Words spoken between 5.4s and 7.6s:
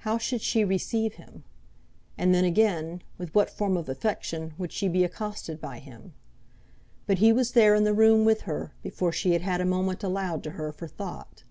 by him? But he was